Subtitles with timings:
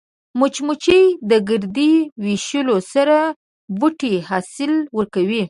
[0.39, 1.91] مچمچۍ د ګردې
[2.23, 3.17] ویشلو سره
[3.79, 5.39] بوټي حاصل ورکوي